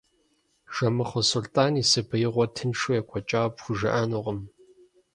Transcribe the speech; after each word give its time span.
Жэмыхъуэ 0.75 1.21
Сулътӏан 1.29 1.73
и 1.81 1.83
сабиигъуэр 1.91 2.49
тыншу 2.55 2.95
екӏуэкӏауэ 2.99 3.49
пхужыӏэнукъым. 3.55 4.39